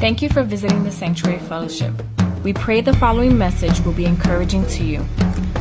[0.00, 1.92] Thank you for visiting the Sanctuary Fellowship.
[2.42, 5.04] We pray the following message will be encouraging to you.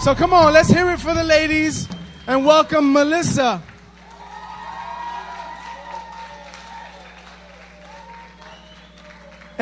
[0.00, 1.86] So come on, let's hear it for the ladies
[2.26, 3.62] and welcome Melissa.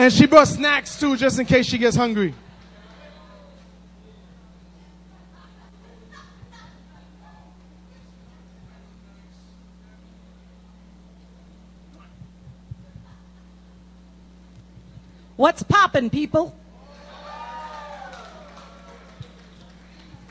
[0.01, 2.33] And she brought snacks too, just in case she gets hungry.
[15.37, 16.57] What's poppin', people?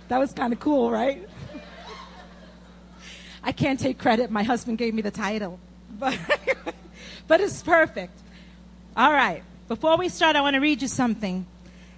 [0.07, 1.29] That was kind of cool, right?
[3.43, 4.31] I can't take credit.
[4.31, 5.59] My husband gave me the title.
[5.99, 6.17] But,
[7.27, 8.17] but it's perfect.
[8.97, 9.43] All right.
[9.69, 11.45] Before we start, I want to read you something.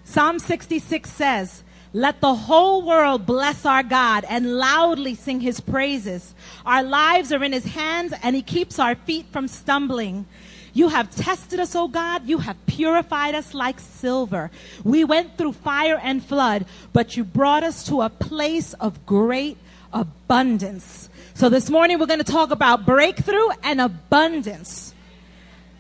[0.04, 6.36] Psalm 66 says, let the whole world bless our God and loudly sing his praises.
[6.66, 10.26] Our lives are in his hands and he keeps our feet from stumbling.
[10.74, 12.28] You have tested us, O God.
[12.28, 14.52] You have purified us like silver.
[14.84, 19.58] We went through fire and flood, but you brought us to a place of great
[19.94, 21.10] abundance.
[21.36, 24.94] So this morning we're going to talk about breakthrough and abundance.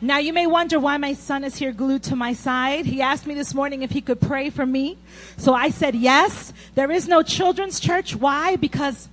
[0.04, 2.88] Now you may wonder why my son is here glued to my side.
[2.88, 4.98] He asked me this morning if he could pray for me.
[5.38, 6.54] So I said yes.
[6.74, 8.16] There is no children's church.
[8.16, 8.56] Why?
[8.56, 9.10] Because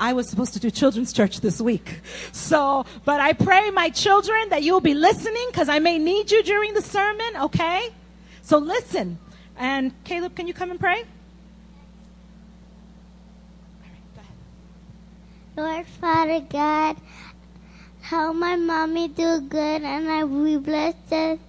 [0.00, 2.00] I was supposed to do children's church this week.
[2.32, 6.42] So, but I pray my children that you'll be listening because I may need you
[6.42, 7.90] during the sermon, okay?
[8.42, 9.18] So listen.
[9.56, 11.04] And Caleb, can you come and pray?
[15.56, 16.96] Lord Father God,
[18.06, 21.40] help my mommy do good and I we blessed us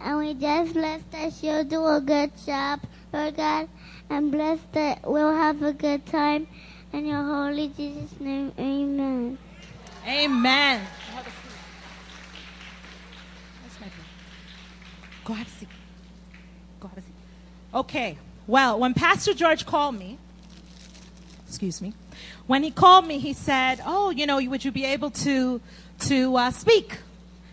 [0.00, 2.80] and we just bless that she'll do a good job,
[3.12, 3.68] Lord God,
[4.08, 6.46] and bless that we'll have a good time.
[6.94, 9.36] In your holy Jesus' name, amen.
[10.06, 10.80] Amen.
[15.26, 15.68] Go have a seat.
[16.80, 17.12] Go have a seat.
[17.74, 18.16] Okay.
[18.46, 20.16] Well, when Pastor George called me,
[21.46, 21.92] excuse me,
[22.46, 25.60] when he called me, he said, "Oh, you know, would you be able to
[26.00, 26.96] to uh, speak?"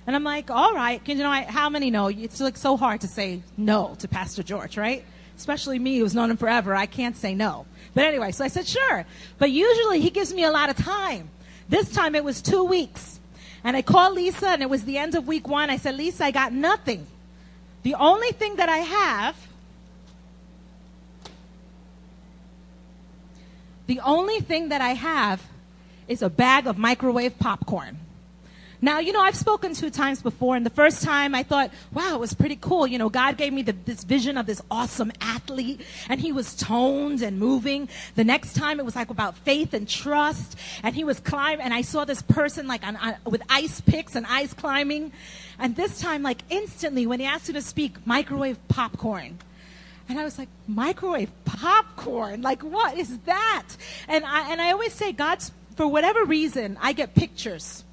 [0.07, 2.07] And I'm like, "All right." Can you know, I, how many know?
[2.07, 5.03] It's like so hard to say no to Pastor George, right?
[5.37, 6.75] Especially me, who's known him forever.
[6.75, 7.65] I can't say no.
[7.93, 9.05] But anyway, so I said, "Sure."
[9.37, 11.29] But usually he gives me a lot of time.
[11.67, 13.19] This time it was two weeks,
[13.63, 15.69] and I called Lisa, and it was the end of week one.
[15.69, 17.07] I said, "Lisa, I got nothing.
[17.83, 19.35] The only thing that I have."
[23.87, 25.43] The only thing that I have
[26.07, 27.99] is a bag of microwave popcorn.
[28.81, 32.15] Now, you know, I've spoken two times before, and the first time I thought, wow,
[32.15, 32.85] it was pretty cool.
[32.85, 36.55] You know, God gave me the, this vision of this awesome athlete, and he was
[36.55, 37.89] toned and moving.
[38.15, 41.73] The next time it was like about faith and trust, and he was climbing, and
[41.73, 45.11] I saw this person like on, on, with ice picks and ice climbing.
[45.57, 49.39] And this time, like instantly, when he asked you to speak, microwave popcorn.
[50.07, 52.41] And I was like, microwave popcorn?
[52.41, 53.65] Like, what is that?
[54.07, 57.83] And I, and I always say, God's, for whatever reason, I get pictures.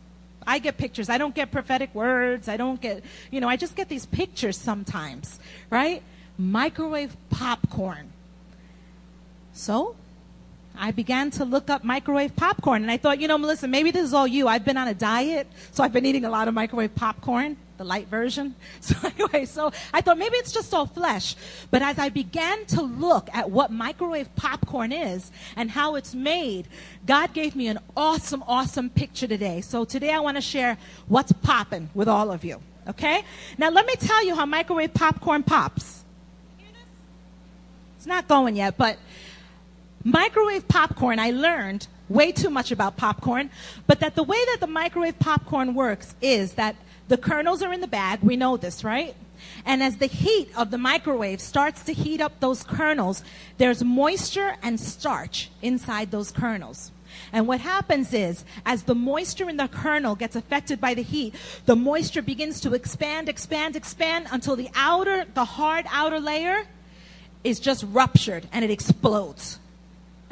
[0.46, 1.08] I get pictures.
[1.08, 2.48] I don't get prophetic words.
[2.48, 5.38] I don't get, you know, I just get these pictures sometimes,
[5.70, 6.02] right?
[6.38, 8.12] Microwave popcorn.
[9.52, 9.96] So
[10.76, 14.04] I began to look up microwave popcorn and I thought, you know, Melissa, maybe this
[14.04, 14.48] is all you.
[14.48, 17.84] I've been on a diet, so I've been eating a lot of microwave popcorn, the
[17.84, 18.54] light version.
[18.80, 21.36] So anyway, so I thought maybe it's just all flesh.
[21.70, 26.68] But as I began to look at what microwave popcorn is and how it's made,
[27.06, 29.60] God gave me an awesome, awesome picture today.
[29.60, 32.60] So today I want to share what's popping with all of you.
[32.88, 33.24] Okay?
[33.58, 36.02] Now let me tell you how microwave popcorn pops.
[38.02, 38.98] It's not going yet, but
[40.04, 43.50] Microwave popcorn, I learned way too much about popcorn,
[43.86, 46.76] but that the way that the microwave popcorn works is that
[47.08, 48.20] the kernels are in the bag.
[48.20, 49.14] We know this, right?
[49.64, 53.22] And as the heat of the microwave starts to heat up those kernels,
[53.58, 56.90] there's moisture and starch inside those kernels.
[57.32, 61.34] And what happens is, as the moisture in the kernel gets affected by the heat,
[61.66, 66.64] the moisture begins to expand, expand, expand until the outer, the hard outer layer
[67.44, 69.58] is just ruptured and it explodes.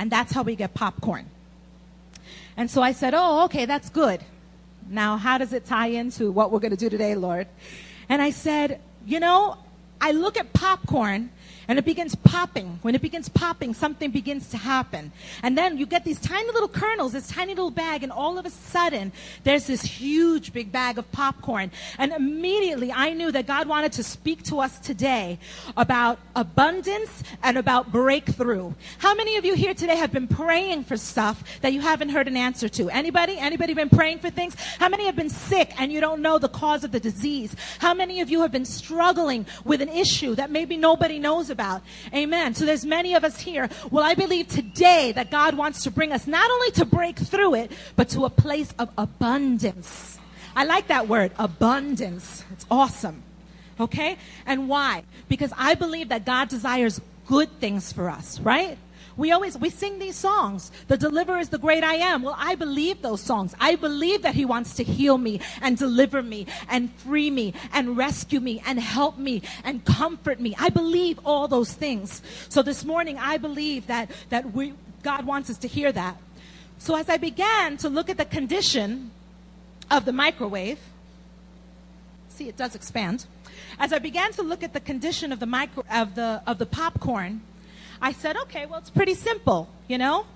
[0.01, 1.27] And that's how we get popcorn.
[2.57, 4.25] And so I said, Oh, okay, that's good.
[4.89, 7.47] Now, how does it tie into what we're going to do today, Lord?
[8.09, 9.59] And I said, You know,
[10.01, 11.29] I look at popcorn
[11.71, 12.81] and it begins popping.
[12.83, 15.13] When it begins popping, something begins to happen.
[15.45, 18.45] And then you get these tiny little kernels, this tiny little bag, and all of
[18.45, 19.13] a sudden,
[19.45, 21.71] there's this huge big bag of popcorn.
[21.97, 25.39] And immediately I knew that God wanted to speak to us today
[25.77, 28.75] about abundance and about breakthrough.
[28.99, 32.27] How many of you here today have been praying for stuff that you haven't heard
[32.27, 32.91] an answer to?
[32.91, 33.39] Anybody?
[33.39, 34.57] Anybody been praying for things?
[34.81, 37.55] How many have been sick and you don't know the cause of the disease?
[37.79, 41.60] How many of you have been struggling with an issue that maybe nobody knows about?
[42.15, 42.55] Amen.
[42.55, 43.69] So there's many of us here.
[43.91, 47.55] Well, I believe today that God wants to bring us not only to break through
[47.55, 50.19] it, but to a place of abundance.
[50.57, 52.45] I like that word, abundance.
[52.53, 53.23] It's awesome.
[53.79, 54.17] Okay?
[54.47, 55.05] And why?
[55.29, 58.77] Because I believe that God desires good things for us, right?
[59.21, 60.73] We always we sing these songs.
[60.89, 62.23] The deliverer is the great I am.
[62.23, 63.55] Well, I believe those songs.
[63.61, 67.99] I believe that he wants to heal me and deliver me and free me and
[67.99, 70.57] rescue me and help me and comfort me.
[70.59, 72.23] I believe all those things.
[72.49, 74.73] So this morning I believe that that we
[75.03, 76.17] God wants us to hear that.
[76.79, 79.11] So as I began to look at the condition
[79.91, 80.79] of the microwave,
[82.31, 83.27] see it does expand.
[83.79, 86.65] As I began to look at the condition of the micro of the of the
[86.65, 87.43] popcorn,
[88.01, 90.27] I said, okay, well it's pretty simple, you know?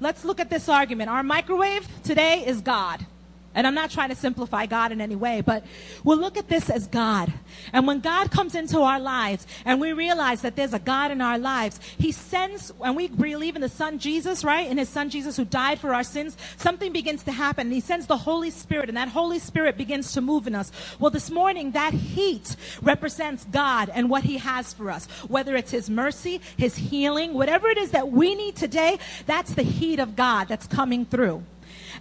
[0.00, 1.10] Let's look at this argument.
[1.10, 3.06] Our microwave today is God.
[3.54, 5.64] And I'm not trying to simplify God in any way, but
[6.04, 7.32] we'll look at this as God.
[7.72, 11.20] And when God comes into our lives and we realize that there's a God in
[11.20, 14.70] our lives, He sends, and we believe in the Son Jesus, right?
[14.70, 17.66] In His Son Jesus who died for our sins, something begins to happen.
[17.66, 20.72] And He sends the Holy Spirit, and that Holy Spirit begins to move in us.
[20.98, 25.06] Well, this morning, that heat represents God and what He has for us.
[25.28, 29.62] Whether it's His mercy, His healing, whatever it is that we need today, that's the
[29.62, 31.42] heat of God that's coming through.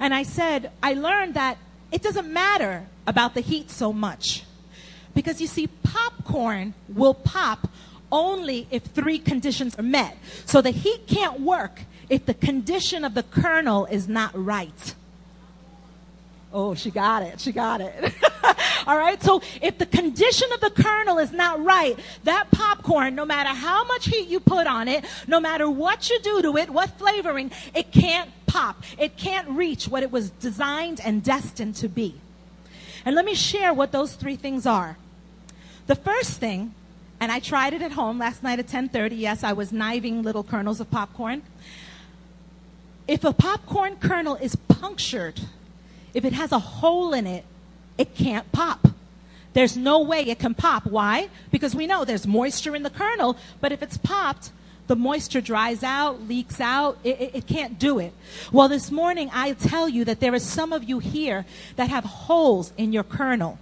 [0.02, 1.60] And I said, I learned that
[1.92, 4.44] it doesn't matter about the heat so much.
[5.14, 7.68] Because you see, popcorn will pop
[8.12, 10.18] only if three conditions are met.
[10.46, 14.96] So the heat can't work if the condition of the kernel is not right.
[16.52, 17.40] Oh, she got it.
[17.40, 18.14] She got it.
[18.88, 19.22] All right.
[19.22, 23.86] So if the condition of the kernel is not right, that popcorn, no matter how
[23.86, 27.52] much heat you put on it, no matter what you do to it, what flavoring,
[27.76, 28.84] it can't pop.
[28.98, 32.16] It can't reach what it was designed and destined to be.
[33.06, 34.98] And let me share what those three things are.
[35.88, 36.74] The first thing,
[37.20, 39.16] and I tried it at home last night at 10:30.
[39.16, 41.42] Yes, I was kniving little kernels of popcorn.
[43.08, 45.42] If a popcorn kernel is punctured,
[46.14, 47.46] if it has a hole in it,
[48.02, 48.88] it can't pop.
[49.54, 50.86] There's no way it can pop.
[50.86, 51.30] Why?
[51.52, 54.52] Because we know there's moisture in the kernel, but if it's popped,
[54.88, 56.98] the moisture dries out, leaks out.
[57.04, 58.14] It, it, it, can't do it.
[58.52, 61.46] Well, this morning I tell you that there are some of you here
[61.76, 63.60] that have holes in your kernel.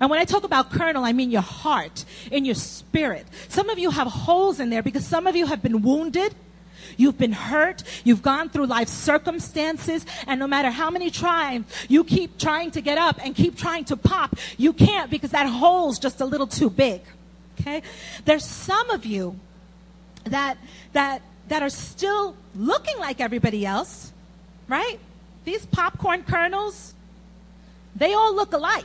[0.00, 3.26] And when I talk about kernel, I mean your heart, in your spirit.
[3.48, 6.34] Some of you have holes in there because some of you have been wounded.
[6.96, 7.82] You've been hurt.
[8.04, 10.04] You've gone through life circumstances.
[10.26, 13.84] And no matter how many times you keep trying to get up and keep trying
[13.86, 17.02] to pop, you can't because that hole's just a little too big.
[17.60, 17.82] Okay?
[18.24, 19.38] There's some of you
[20.24, 20.58] that,
[20.92, 24.12] that, that are still looking like everybody else,
[24.68, 24.98] right?
[25.44, 26.94] These popcorn kernels,
[27.96, 28.84] they all look alike.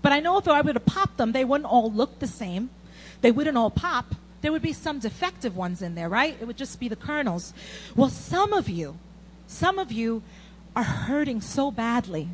[0.00, 2.70] But I know if I were to pop them, they wouldn't all look the same.
[3.20, 6.36] They wouldn't all pop there would be some defective ones in there, right?
[6.40, 7.52] It would just be the kernels.
[7.96, 8.98] Well, some of you,
[9.46, 10.22] some of you
[10.76, 12.28] are hurting so badly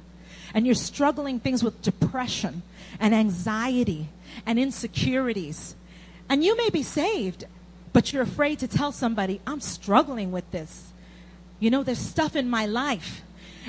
[0.53, 2.63] and you're struggling things with depression
[3.01, 4.09] and anxiety
[4.47, 5.75] and insecurities.
[6.29, 7.45] And you may be saved,
[7.93, 10.93] but you're afraid to tell somebody, I'm struggling with this.
[11.59, 13.23] You know, there's stuff in my life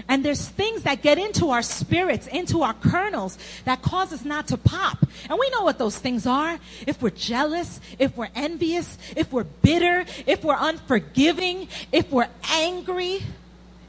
[0.08, 4.48] and there's things that get into our spirits, into our kernels, that cause us not
[4.48, 5.06] to pop.
[5.30, 6.60] And we know what those things are.
[6.86, 13.24] If we're jealous, if we're envious, if we're bitter, if we're unforgiving, if we're angry,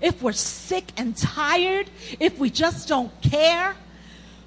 [0.01, 3.75] if we're sick and tired, if we just don't care.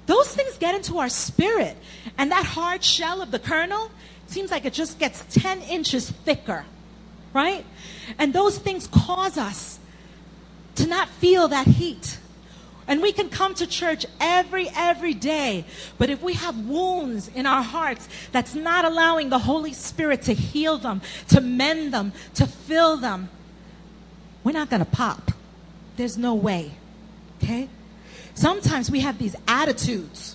[0.06, 1.76] Those things get into our spirit.
[2.16, 3.90] And that hard shell of the kernel
[4.26, 6.64] seems like it just gets 10 inches thicker,
[7.34, 7.64] right?
[8.18, 9.79] And those things cause us
[10.80, 12.18] to not feel that heat.
[12.86, 15.64] And we can come to church every, every day.
[15.96, 20.34] But if we have wounds in our hearts that's not allowing the Holy Spirit to
[20.34, 23.28] heal them, to mend them, to fill them,
[24.42, 25.30] we're not going to pop.
[25.96, 26.72] There's no way.
[27.40, 27.68] Okay?
[28.34, 30.34] Sometimes we have these attitudes.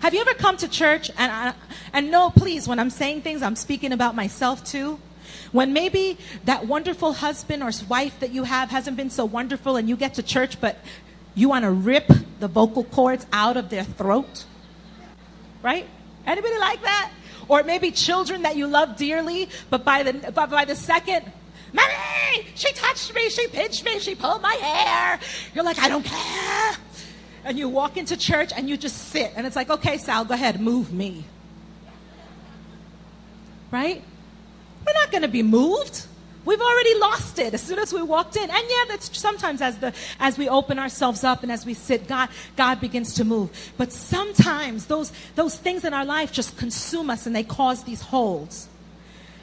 [0.00, 1.54] Have you ever come to church and, I,
[1.92, 4.98] and no, please, when I'm saying things, I'm speaking about myself too.
[5.52, 9.88] When maybe that wonderful husband or wife that you have hasn't been so wonderful and
[9.88, 10.78] you get to church, but
[11.34, 14.44] you want to rip the vocal cords out of their throat.
[15.62, 15.86] Right?
[16.26, 17.12] Anybody like that?
[17.48, 21.30] Or maybe children that you love dearly, but by the, by, by the second,
[21.72, 25.20] Mommy, she touched me, she pinched me, she pulled my hair.
[25.54, 26.76] You're like, I don't care.
[27.44, 30.34] And you walk into church and you just sit, and it's like, okay, Sal, go
[30.34, 31.24] ahead, move me.
[33.70, 34.02] Right?
[34.86, 36.06] We're not going to be moved.
[36.44, 38.48] We've already lost it as soon as we walked in.
[38.48, 42.06] And yeah, that's sometimes as the as we open ourselves up and as we sit,
[42.06, 43.50] God God begins to move.
[43.76, 48.00] But sometimes those those things in our life just consume us and they cause these
[48.00, 48.68] holes.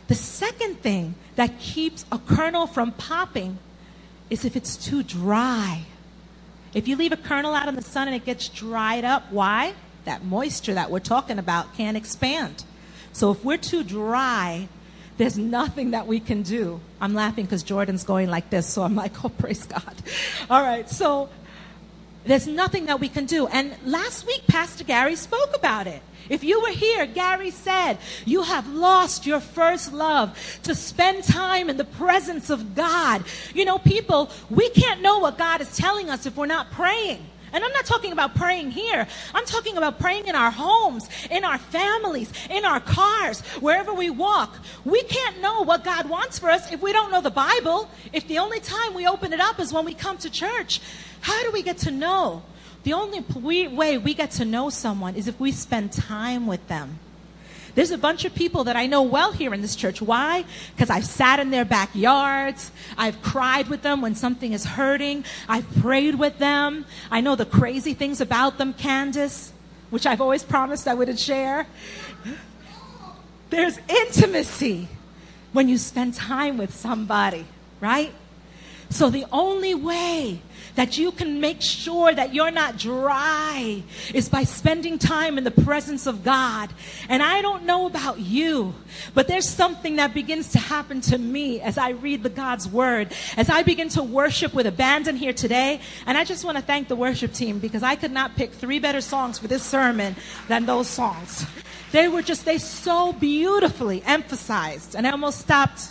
[0.08, 3.60] The second thing that keeps a kernel from popping
[4.30, 5.84] is if it's too dry.
[6.74, 9.74] If you leave a kernel out in the sun and it gets dried up, why?
[10.06, 12.64] That moisture that we're talking about can't expand.
[13.12, 14.68] So if we're too dry,
[15.18, 16.80] there's nothing that we can do.
[17.00, 19.96] I'm laughing because Jordan's going like this, so I'm like, oh, praise God.
[20.50, 21.30] All right, so
[22.26, 23.48] there's nothing that we can do.
[23.48, 26.02] And last week, Pastor Gary spoke about it.
[26.30, 31.70] If you were here, Gary said, you have lost your first love to spend time
[31.70, 33.26] in the presence of God.
[33.54, 37.26] You know, people, we can't know what God is telling us if we're not praying.
[37.54, 39.08] And I'm not talking about praying here.
[39.34, 44.10] I'm talking about praying in our homes, in our families, in our cars, wherever we
[44.10, 44.58] walk.
[44.84, 47.90] We can't know what God wants for us if we don't know the Bible.
[48.12, 50.82] If the only time we open it up is when we come to church.
[51.22, 52.42] How do we get to know?
[52.84, 57.00] The only way we get to know someone is if we spend time with them.
[57.76, 60.02] There's a bunch of people that I know well here in this church.
[60.02, 60.46] Why?
[60.76, 62.72] Because I've sat in their backyards.
[62.98, 65.26] I've cried with them when something is hurting.
[65.50, 66.86] I've prayed with them.
[67.10, 69.52] I know the crazy things about them, Candace,
[69.90, 71.66] which I've always promised I wouldn't share.
[73.50, 74.88] There's intimacy
[75.52, 77.46] when you spend time with somebody,
[77.80, 78.12] right?
[78.90, 80.42] So the only way
[80.76, 85.52] that you can make sure that you're not dry is by spending time in the
[85.52, 86.70] presence of God.
[87.10, 88.74] And I don't know about you,
[89.14, 93.14] but there's something that begins to happen to me as I read the God's word,
[93.38, 95.80] as I begin to worship with abandon here today.
[96.06, 98.80] And I just want to thank the worship team because I could not pick three
[98.80, 100.16] better songs for this sermon
[100.48, 101.46] than those songs.
[101.92, 104.96] They were just, they so beautifully emphasized.
[104.96, 105.90] And I almost stopped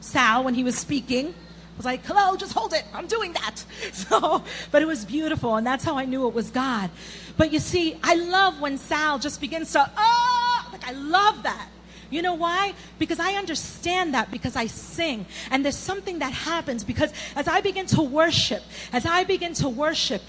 [0.00, 1.34] Sal when he was speaking
[1.76, 2.84] was like, hello, just hold it.
[2.92, 3.64] I'm doing that.
[3.92, 6.90] So, but it was beautiful, and that's how I knew it was God.
[7.36, 11.68] But you see, I love when Sal just begins to, oh, like I love that.
[12.10, 12.74] You know why?
[12.98, 15.26] Because I understand that because I sing.
[15.50, 18.62] And there's something that happens because as I begin to worship,
[18.92, 20.22] as I begin to worship,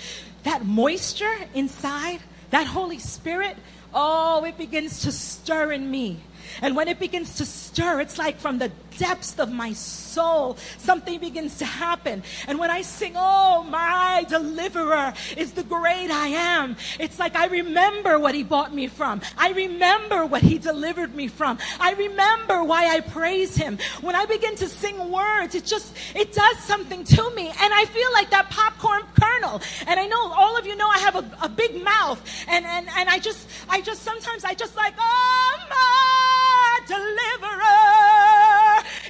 [0.43, 3.57] that moisture inside, that Holy Spirit,
[3.93, 6.21] oh, it begins to stir in me.
[6.61, 11.19] And when it begins to stir, it's like from the depths of my soul, something
[11.19, 12.23] begins to happen.
[12.47, 17.47] And when I sing, Oh, my deliverer is the great I am, it's like I
[17.47, 19.21] remember what he bought me from.
[19.37, 21.57] I remember what he delivered me from.
[21.79, 23.77] I remember why I praise him.
[24.01, 27.47] When I begin to sing words, it just, it does something to me.
[27.47, 29.61] And I feel like that popcorn kernel.
[29.87, 32.21] And I know all of you know I have a, a big mouth.
[32.47, 38.34] And, and, and I just, I just, sometimes I just like, Oh, my deliverer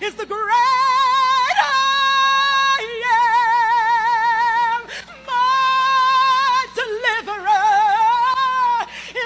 [0.02, 0.38] is the great
[1.62, 2.82] I
[4.74, 4.88] am.
[5.26, 7.76] My deliverer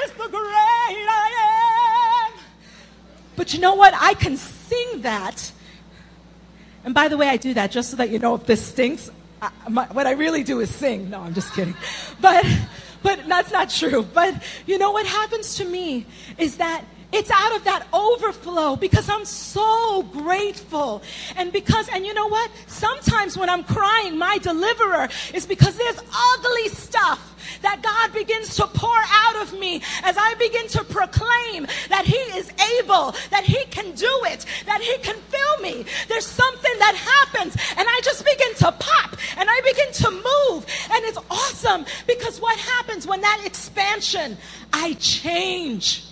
[0.03, 1.31] is the great I
[2.27, 2.33] am.
[3.35, 3.93] But you know what?
[3.95, 5.51] I can sing that.
[6.83, 9.11] And by the way, I do that just so that you know if this stinks.
[9.41, 11.09] I, my, what I really do is sing.
[11.09, 11.75] No, I'm just kidding.
[12.21, 12.45] But,
[13.03, 14.03] but that's not true.
[14.03, 16.05] But you know what happens to me
[16.37, 21.01] is that it's out of that overflow because I'm so grateful.
[21.35, 22.51] And because, and you know what?
[22.67, 28.67] Sometimes when I'm crying, my deliverer is because there's ugly stuff that God begins to
[28.67, 33.63] pour out of me as I begin to proclaim that He is able, that He
[33.65, 35.85] can do it, that He can fill me.
[36.07, 40.65] There's something that happens and I just begin to pop and I begin to move.
[40.91, 44.37] And it's awesome because what happens when that expansion,
[44.71, 46.05] I change.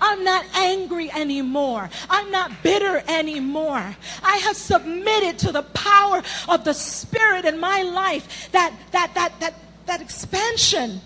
[0.00, 1.88] I'm not angry anymore.
[2.10, 3.96] I'm not bitter anymore.
[4.22, 9.38] I have submitted to the power of the Spirit in my life, that, that, that,
[9.40, 9.54] that,
[9.86, 11.00] that expansion.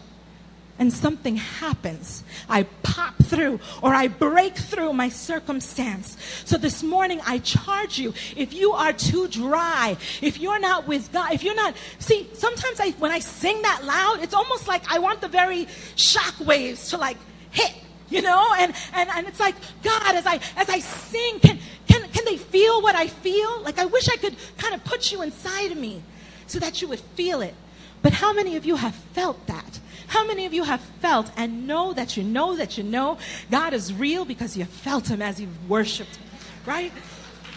[0.79, 2.25] And something happens.
[2.49, 6.17] I pop through or I break through my circumstance.
[6.47, 11.13] So this morning I charge you, if you are too dry, if you're not with
[11.13, 14.91] God, if you're not, see, sometimes I, when I sing that loud, it's almost like
[14.91, 17.19] I want the very shock waves to like
[17.51, 17.75] hit
[18.11, 22.09] you know and, and and it's like god as i as i sing can can
[22.11, 25.23] can they feel what i feel like i wish i could kind of put you
[25.23, 26.03] inside of me
[26.47, 27.55] so that you would feel it
[28.03, 31.69] but how many of you have felt that How many of you have felt and
[31.69, 33.17] know that you know that you know
[33.49, 36.27] God is real because you felt Him as you've worshiped Him,
[36.67, 36.93] right?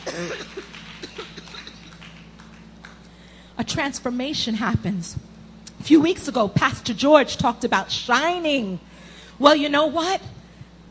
[3.57, 5.17] A transformation happens.
[5.79, 8.79] A few weeks ago, Pastor George talked about shining.
[9.39, 10.21] Well, you know what?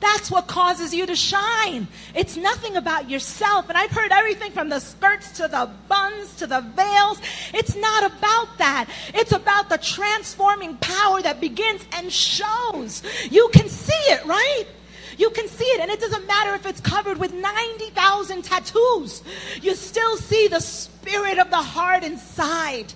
[0.02, 1.86] That's what causes you to shine.
[2.12, 3.68] It's nothing about yourself.
[3.68, 7.20] And I've heard everything from the skirts to the buns to the veils.
[7.54, 8.90] It's not about that.
[9.14, 13.04] It's about the transforming power that begins and shows.
[13.30, 14.64] You can see it, right?
[15.18, 19.22] You can see it, and it doesn't matter if it's covered with 90,000 tattoos.
[19.60, 22.92] You still see the spirit of the heart inside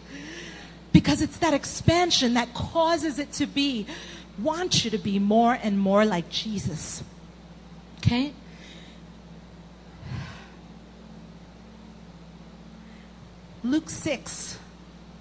[0.92, 3.86] because it's that expansion that causes it to be
[4.38, 7.02] want you to be more and more like Jesus.
[7.98, 8.32] Okay?
[13.64, 14.58] Luke 6,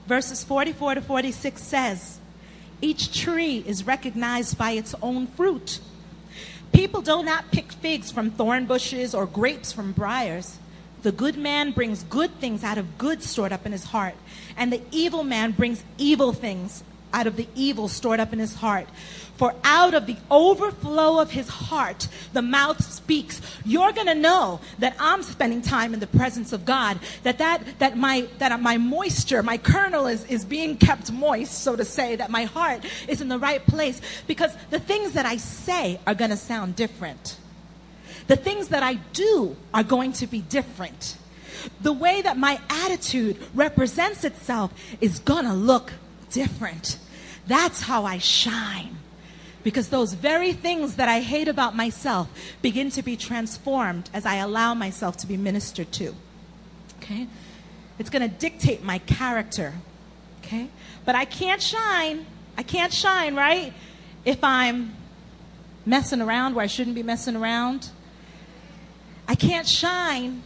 [0.06, 2.20] verses 44 to 46 says,
[2.82, 5.80] Each tree is recognized by its own fruit.
[6.72, 10.60] People do not pick figs from thorn bushes or grapes from briars.
[11.02, 14.16] The good man brings good things out of good stored up in his heart,
[14.58, 18.56] and the evil man brings evil things out of the evil stored up in his
[18.56, 18.88] heart.
[19.38, 23.42] For out of the overflow of his heart, the mouth speaks.
[23.66, 27.80] You're going to know that I'm spending time in the presence of God, that, that,
[27.80, 32.16] that, my, that my moisture, my kernel is, is being kept moist, so to say,
[32.16, 34.00] that my heart is in the right place.
[34.26, 37.38] Because the things that I say are going to sound different.
[38.28, 41.18] The things that I do are going to be different.
[41.82, 44.72] The way that my attitude represents itself
[45.02, 45.92] is going to look
[46.36, 47.00] different.
[47.48, 48.98] That's how I shine.
[49.63, 52.27] Because those very things that I hate about myself
[52.62, 56.13] begin to be transformed as I allow myself to be ministered to.
[56.98, 57.27] Okay?
[57.98, 59.74] It's going to dictate my character.
[60.42, 60.68] Okay?
[61.06, 62.25] But I can't shine.
[62.58, 63.74] I can't shine, right?
[64.25, 64.94] If I'm
[65.86, 67.89] messing around where I shouldn't be messing around.
[69.27, 70.44] I can't shine.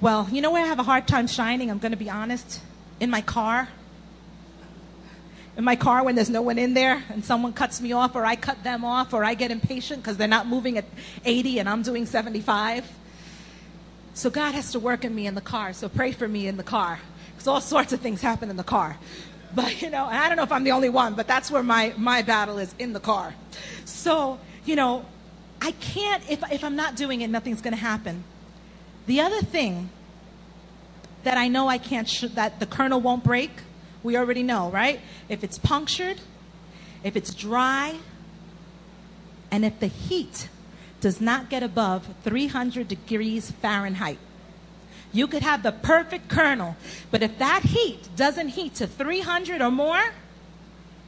[0.00, 1.70] Well, you know where I have a hard time shining?
[1.70, 2.60] I'm going to be honest.
[3.00, 3.68] In my car
[5.56, 8.26] in my car when there's no one in there and someone cuts me off or
[8.26, 10.84] I cut them off or I get impatient because they're not moving at
[11.24, 12.90] 80 and I'm doing 75.
[14.12, 15.72] So God has to work in me in the car.
[15.72, 17.00] So pray for me in the car
[17.32, 18.98] because all sorts of things happen in the car.
[19.54, 21.94] But, you know, I don't know if I'm the only one, but that's where my,
[21.96, 23.34] my battle is in the car.
[23.86, 25.06] So, you know,
[25.62, 28.24] I can't, if, if I'm not doing it, nothing's going to happen.
[29.06, 29.88] The other thing
[31.24, 33.50] that I know I can't, sh- that the kernel won't break
[34.06, 35.00] we already know, right?
[35.28, 36.20] If it's punctured,
[37.04, 37.96] if it's dry,
[39.50, 40.48] and if the heat
[41.00, 44.18] does not get above 300 degrees Fahrenheit.
[45.12, 46.76] You could have the perfect kernel,
[47.10, 50.02] but if that heat doesn't heat to 300 or more,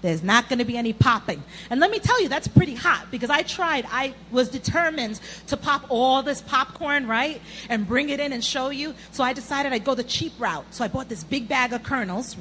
[0.00, 1.42] there's not going to be any popping.
[1.70, 5.56] And let me tell you, that's pretty hot because I tried, I was determined to
[5.56, 7.40] pop all this popcorn, right?
[7.68, 8.94] And bring it in and show you.
[9.10, 10.66] So I decided I'd go the cheap route.
[10.70, 12.36] So I bought this big bag of kernels,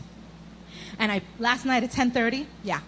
[0.99, 2.81] and I last night at 10:30, yeah,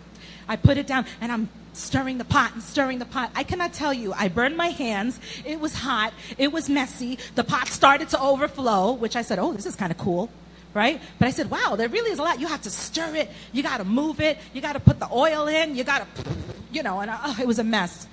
[0.47, 3.31] I put it down and I'm stirring the pot and stirring the pot.
[3.35, 4.13] I cannot tell you.
[4.13, 5.19] I burned my hands.
[5.45, 6.13] It was hot.
[6.37, 7.17] It was messy.
[7.35, 10.29] The pot started to overflow, which I said, "Oh, this is kind of cool."
[10.71, 11.01] Right?
[11.17, 12.39] But I said, wow, there really is a lot.
[12.39, 13.31] You have to stir it.
[13.53, 14.37] You got to move it.
[14.53, 15.75] You got to put the oil in.
[15.75, 16.23] You got to,
[16.71, 18.05] you know, and uh, it was a mess.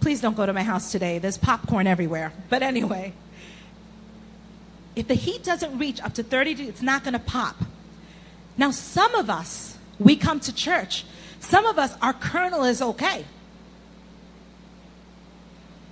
[0.00, 1.18] Please don't go to my house today.
[1.18, 2.32] There's popcorn everywhere.
[2.48, 3.12] But anyway,
[4.96, 7.56] if the heat doesn't reach up to 30 degrees, it's not going to pop.
[8.60, 11.06] Now, some of us, we come to church.
[11.40, 13.24] Some of us, our kernel is okay.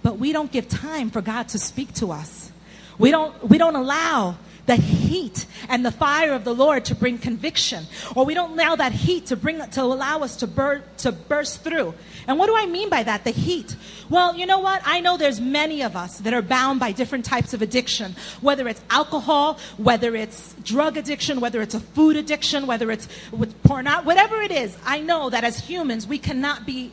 [0.03, 2.53] But we don't give time for God to speak to us.
[2.99, 7.17] We don't, we don't allow the heat and the fire of the Lord to bring
[7.17, 11.11] conviction, or we don't allow that heat to bring to allow us to, bur- to
[11.11, 11.95] burst through.
[12.27, 13.25] And what do I mean by that?
[13.25, 13.77] The heat.
[14.11, 14.81] Well, you know what?
[14.85, 18.67] I know there's many of us that are bound by different types of addiction, whether
[18.67, 23.87] it's alcohol, whether it's drug addiction, whether it's a food addiction, whether it's with porn,
[23.87, 24.77] whatever it is.
[24.85, 26.93] I know that as humans we cannot be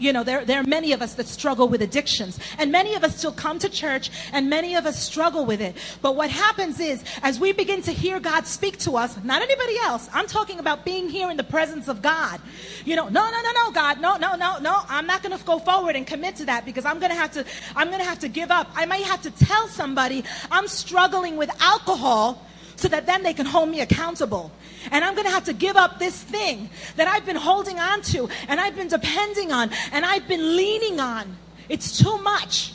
[0.00, 2.38] you know, there, there are many of us that struggle with addictions.
[2.58, 5.76] And many of us still come to church and many of us struggle with it.
[6.02, 9.76] But what happens is, as we begin to hear God speak to us, not anybody
[9.84, 12.40] else, I'm talking about being here in the presence of God.
[12.84, 15.44] You know, no, no, no, no, God, no, no, no, no, I'm not going to
[15.44, 17.44] go forward and commit to that because I'm going to have to,
[17.76, 18.70] I'm going to have to give up.
[18.74, 22.46] I might have to tell somebody I'm struggling with alcohol
[22.80, 24.50] so that then they can hold me accountable.
[24.90, 28.00] And I'm going to have to give up this thing that I've been holding on
[28.02, 31.36] to and I've been depending on and I've been leaning on.
[31.68, 32.72] It's too much.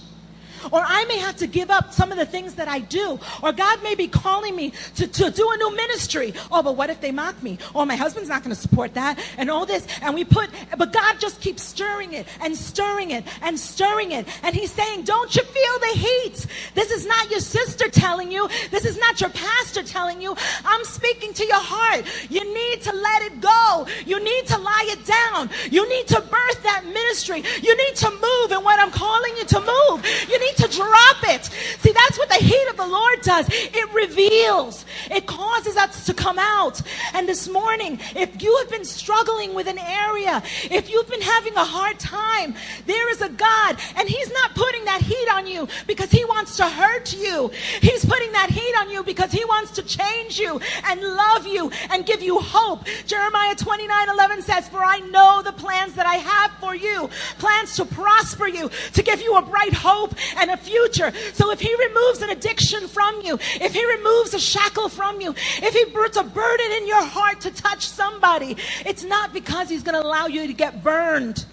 [0.71, 3.19] Or I may have to give up some of the things that I do.
[3.43, 6.33] Or God may be calling me to, to do a new ministry.
[6.51, 7.57] Oh, but what if they mock me?
[7.73, 9.87] Oh, my husband's not going to support that and all this.
[10.01, 14.27] And we put, but God just keeps stirring it and stirring it and stirring it.
[14.43, 16.47] And he's saying, don't you feel the heat?
[16.73, 18.47] This is not your sister telling you.
[18.71, 20.35] This is not your pastor telling you.
[20.65, 22.05] I'm speaking to your heart.
[22.29, 23.87] You need to let it go.
[24.05, 25.49] You need to lie it down.
[25.71, 27.43] You need to birth that ministry.
[27.61, 30.05] You need to move in what I'm calling you to move.
[30.29, 31.45] You need to drop it.
[31.79, 33.47] See, that's what the heat of the Lord does.
[33.51, 34.85] It reveals.
[35.11, 36.81] It causes us to come out.
[37.13, 41.55] And this morning, if you have been struggling with an area, if you've been having
[41.55, 45.67] a hard time, there is a God, and He's not putting that heat on you
[45.87, 47.51] because He wants to hurt you.
[47.81, 51.71] He's putting that heat on you because He wants to change you and love you
[51.91, 52.85] and give you hope.
[53.05, 57.75] Jeremiah 29 11 says, For I know the plans that I have for you, plans
[57.77, 61.11] to prosper you, to give you a bright hope and a future.
[61.33, 65.31] So if He removes an addiction from you, if He removes a shackle from you,
[65.31, 69.83] if He puts a burden in your heart to touch somebody, it's not because He's
[69.83, 71.45] going to allow you to get burned.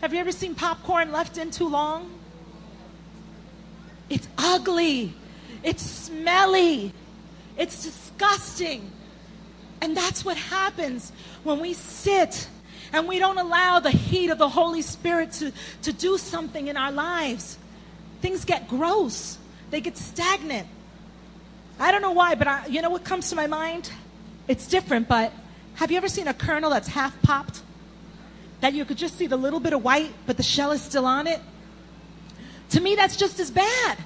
[0.00, 2.10] Have you ever seen popcorn left in too long?
[4.08, 5.14] It's ugly.
[5.62, 6.92] It's smelly.
[7.56, 8.92] It's disgusting.
[9.80, 11.12] And that's what happens
[11.44, 12.48] when we sit
[12.92, 16.76] and we don't allow the heat of the Holy Spirit to, to do something in
[16.76, 17.58] our lives.
[18.26, 19.38] Things get gross,
[19.70, 20.66] they get stagnant.
[21.78, 23.88] I don't know why, but I, you know what comes to my mind?
[24.48, 25.32] It's different, but
[25.76, 27.62] have you ever seen a kernel that's half popped?
[28.62, 31.06] That you could just see the little bit of white, but the shell is still
[31.06, 31.40] on it?
[32.70, 33.96] To me, that's just as bad.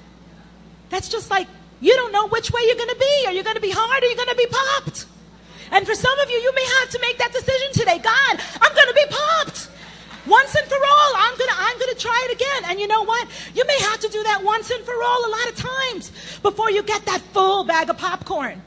[0.91, 1.47] That's just like
[1.79, 3.23] you don't know which way you're going to be.
[3.25, 5.07] Are you going to be hard or are you going to be popped?
[5.71, 7.97] And for some of you, you may have to make that decision today.
[7.97, 9.70] God, I'm going to be popped.
[10.27, 12.71] Once and for all, I'm gonna I'm gonna try it again.
[12.71, 13.27] And you know what?
[13.55, 16.69] You may have to do that once and for all a lot of times before
[16.69, 18.61] you get that full bag of popcorn.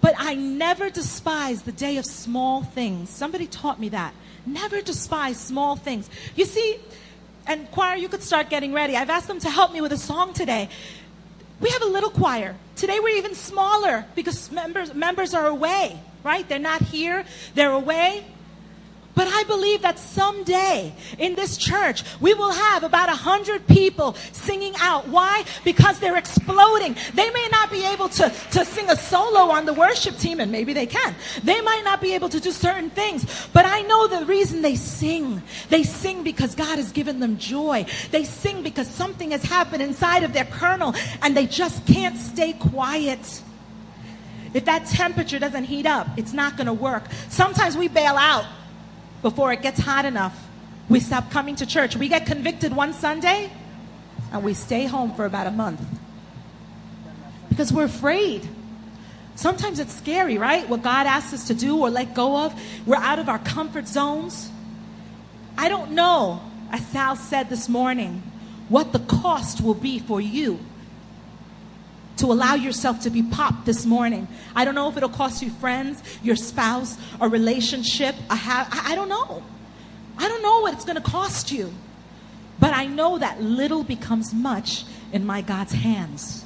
[0.00, 3.08] But I never despise the day of small things.
[3.08, 4.12] Somebody taught me that.
[4.44, 6.10] Never despise small things.
[6.36, 6.78] You see,
[7.46, 8.96] and choir, you could start getting ready.
[8.96, 10.68] I've asked them to help me with a song today.
[11.60, 12.56] We have a little choir.
[12.76, 16.46] Today we're even smaller because members, members are away, right?
[16.46, 18.26] They're not here, they're away.
[19.14, 24.14] But I believe that someday in this church, we will have about a hundred people
[24.32, 25.06] singing out.
[25.08, 25.44] Why?
[25.64, 26.96] Because they're exploding.
[27.14, 30.50] They may not be able to, to sing a solo on the worship team, and
[30.50, 31.14] maybe they can.
[31.44, 34.74] They might not be able to do certain things, but I know the reason they
[34.74, 35.42] sing.
[35.68, 37.86] They sing because God has given them joy.
[38.10, 42.54] They sing because something has happened inside of their kernel, and they just can't stay
[42.54, 43.42] quiet.
[44.54, 47.04] If that temperature doesn't heat up, it's not going to work.
[47.28, 48.44] Sometimes we bail out
[49.24, 50.38] before it gets hot enough.
[50.90, 51.96] We stop coming to church.
[51.96, 53.50] We get convicted one Sunday
[54.30, 55.80] and we stay home for about a month
[57.48, 58.46] because we're afraid.
[59.34, 60.68] Sometimes it's scary, right?
[60.68, 62.52] What God asks us to do or let go of.
[62.84, 64.50] We're out of our comfort zones.
[65.56, 68.22] I don't know, as Sal said this morning,
[68.68, 70.58] what the cost will be for you
[72.16, 74.28] to allow yourself to be popped this morning.
[74.54, 78.94] I don't know if it'll cost you friends, your spouse, a relationship, a ha- I
[78.94, 79.42] don't know.
[80.16, 81.72] I don't know what it's going to cost you.
[82.60, 86.44] But I know that little becomes much in my God's hands.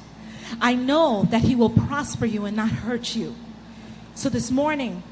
[0.59, 3.35] I know that He will prosper you and not hurt you.
[4.15, 5.03] So this morning,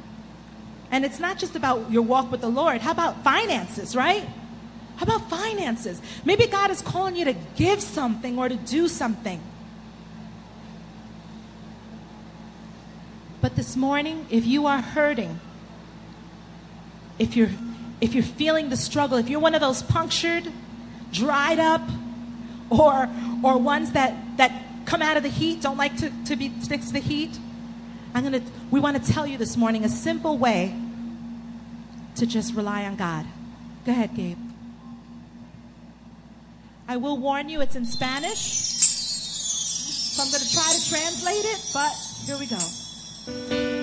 [0.91, 4.27] and it's not just about your walk with the Lord, how about finances, right?
[4.95, 6.01] How about finances?
[6.25, 9.39] Maybe God is calling you to give something or to do something.
[13.41, 15.39] But this morning, if you are hurting,
[17.19, 17.50] if you're
[18.00, 20.52] if you're feeling the struggle, if you're one of those punctured,
[21.12, 21.82] dried up,
[22.69, 23.10] or
[23.43, 24.52] or ones that that
[24.86, 27.38] come out of the heat, don't like to, to be to the heat,
[28.13, 30.76] I'm gonna we want to tell you this morning a simple way
[32.15, 33.26] to just rely on God.
[33.86, 34.38] Go ahead, Gabe.
[36.88, 38.39] I will warn you, it's in Spanish.
[38.39, 41.91] So I'm going to try to translate it, but
[42.26, 42.58] here we go.
[43.27, 43.76] Thank you.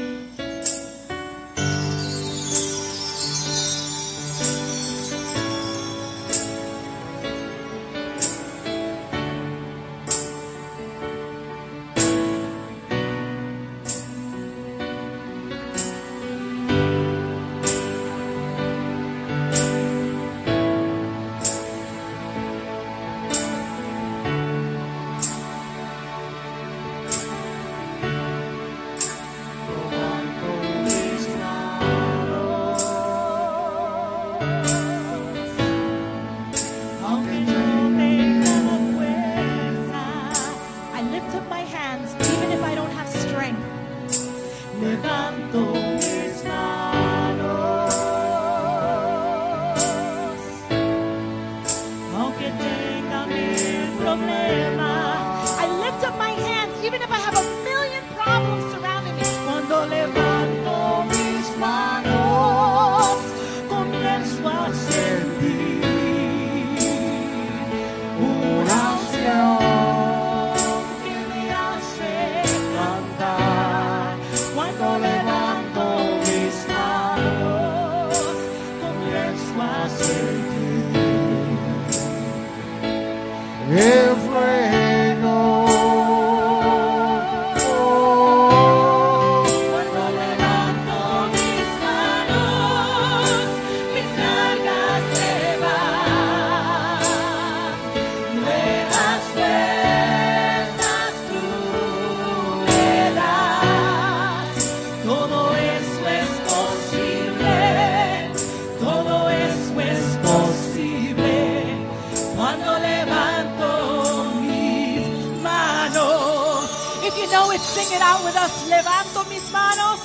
[117.95, 118.53] It out with us.
[118.69, 120.01] Levanto mis manos,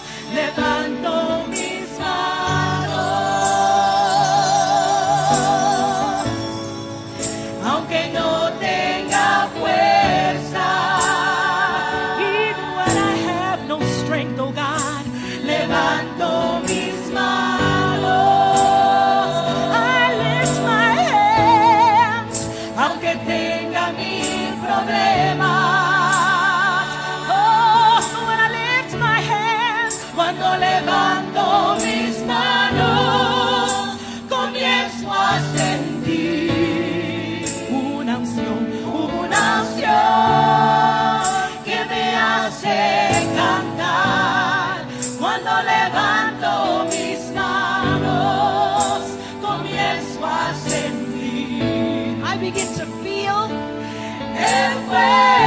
[54.99, 55.38] el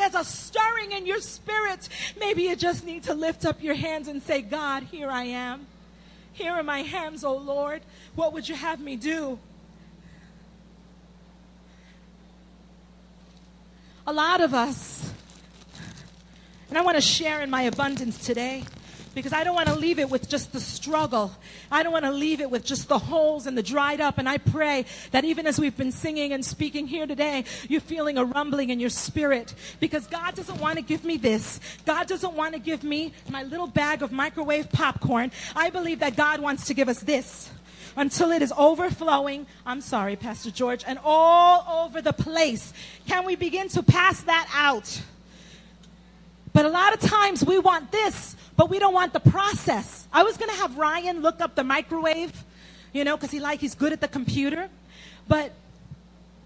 [0.00, 4.08] there's a stirring in your spirit, maybe you just need to lift up your hands
[4.08, 5.66] and say, God, here I am.
[6.32, 7.82] Here are my hands, O Lord.
[8.14, 9.38] What would you have me do?
[14.06, 15.12] A lot of us,
[16.70, 18.64] and I want to share in my abundance today
[19.14, 21.32] because I don't want to leave it with just the struggle.
[21.70, 24.18] I don't want to leave it with just the holes and the dried up.
[24.18, 28.18] And I pray that even as we've been singing and speaking here today, you're feeling
[28.18, 31.60] a rumbling in your spirit because God doesn't want to give me this.
[31.86, 35.32] God doesn't want to give me my little bag of microwave popcorn.
[35.56, 37.50] I believe that God wants to give us this
[37.96, 39.46] until it is overflowing.
[39.66, 42.72] I'm sorry, Pastor George, and all over the place.
[43.06, 45.02] Can we begin to pass that out?
[46.52, 50.06] But a lot of times we want this, but we don't want the process.
[50.12, 52.32] I was going to have Ryan look up the microwave,
[52.92, 54.68] you know, because he like he's good at the computer,
[55.28, 55.52] but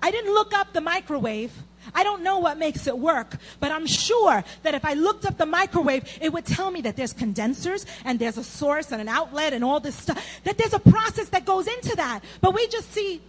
[0.02, 1.52] I didn't look up the microwave.
[1.94, 5.36] I don't know what makes it work, but I'm sure that if I looked up
[5.36, 9.08] the microwave, it would tell me that there's condensers and there's a source and an
[9.08, 10.24] outlet and all this stuff.
[10.44, 12.20] That there's a process that goes into that.
[12.40, 13.20] But we just see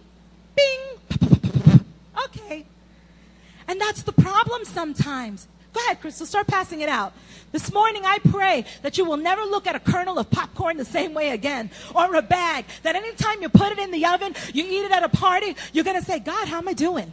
[0.54, 0.80] bing.
[2.24, 2.64] Okay.
[3.68, 5.46] And that's the problem sometimes.
[5.76, 7.12] Go ahead, Crystal, start passing it out.
[7.52, 10.86] This morning, I pray that you will never look at a kernel of popcorn the
[10.86, 14.64] same way again, or a bag, that anytime you put it in the oven, you
[14.64, 17.12] eat it at a party, you're going to say, God, how am I doing?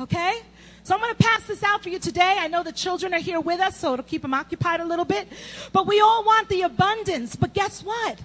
[0.00, 0.42] Okay?
[0.84, 2.36] So I'm going to pass this out for you today.
[2.38, 5.04] I know the children are here with us, so it'll keep them occupied a little
[5.04, 5.26] bit.
[5.72, 7.34] But we all want the abundance.
[7.34, 8.20] But guess what?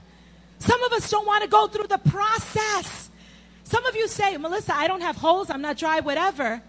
[0.60, 3.10] Some of us don't want to go through the process.
[3.64, 6.62] Some of you say, Melissa, I don't have holes, I'm not dry, whatever.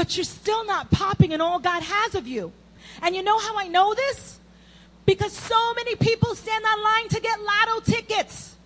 [0.00, 2.54] But you're still not popping in all God has of you.
[3.02, 4.40] And you know how I know this?
[5.04, 8.56] Because so many people stand online to get lotto tickets.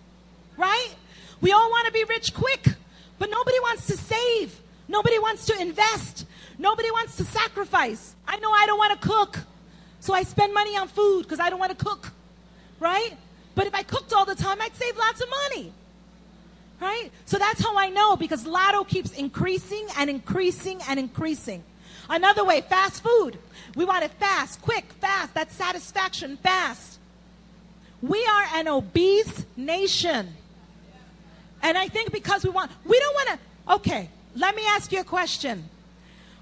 [0.55, 0.95] Right?
[1.41, 2.75] We all want to be rich quick,
[3.19, 4.57] but nobody wants to save.
[4.87, 6.25] Nobody wants to invest.
[6.57, 8.15] Nobody wants to sacrifice.
[8.25, 9.39] I know I don't want to cook,
[9.99, 12.13] so I spend money on food because I don't want to cook.
[12.79, 13.11] Right?
[13.55, 15.73] But if I cooked all the time, I'd save lots of money.
[16.81, 17.09] Right?
[17.25, 21.63] So that's how I know because lotto keeps increasing and increasing and increasing.
[22.09, 23.39] Another way, fast food.
[23.75, 25.33] We want it fast, quick, fast.
[25.33, 26.99] That's satisfaction, fast.
[28.01, 30.35] We are an obese nation.
[31.61, 34.99] And I think because we want, we don't want to, okay, let me ask you
[34.99, 35.69] a question.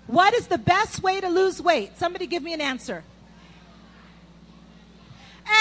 [0.08, 1.98] What is the best way to lose weight?
[1.98, 3.04] Somebody give me an answer.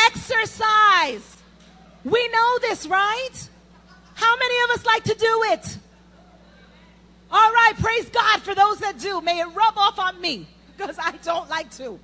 [0.06, 1.36] Exercise.
[2.04, 3.48] We know this, right?
[4.22, 5.78] How many of us like to do it?
[7.30, 9.20] All right, praise God for those that do.
[9.20, 11.98] May it rub off on me because I don't like to.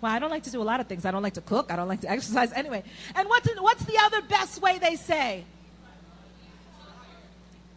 [0.00, 1.04] Well, I don't like to do a lot of things.
[1.04, 1.70] I don't like to cook.
[1.70, 2.82] I don't like to exercise anyway.
[3.14, 5.44] And what's, what's the other best way they say?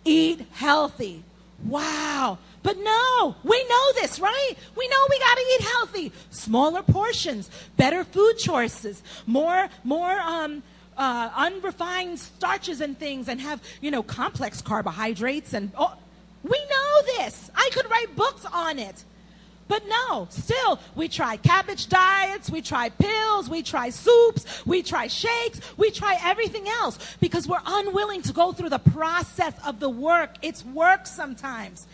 [0.06, 1.24] Eat healthy.
[1.66, 2.38] Wow.
[2.64, 4.54] But no, we know this, right?
[4.78, 6.12] We know we got to eat healthy.
[6.30, 10.64] Smaller portions, better food choices, more, more, um,
[11.00, 15.96] uh, unrefined starches and things and have, you know, complex carbohydrates and, oh,
[16.44, 17.50] we know this.
[17.56, 19.04] I could write books on it.
[19.70, 25.06] But no, still, we try cabbage diets, we try pills, we try soups, we try
[25.08, 29.90] shakes, we try everything else because we're unwilling to go through the process of the
[29.90, 30.36] work.
[30.42, 31.86] It's work sometimes.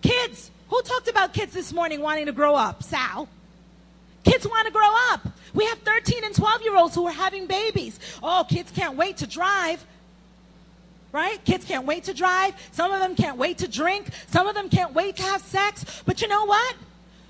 [0.00, 2.82] Kids, who talked about kids this morning wanting to grow up?
[2.82, 3.28] Sal.
[4.24, 5.28] Kids want to grow up.
[5.56, 7.98] We have 13 and 12 year olds who are having babies.
[8.22, 9.84] Oh, kids can't wait to drive
[11.12, 11.42] right?
[11.46, 12.52] Kids can't wait to drive.
[12.72, 14.10] Some of them can't wait to drink.
[14.26, 16.02] Some of them can't wait to have sex.
[16.04, 16.76] But you know what?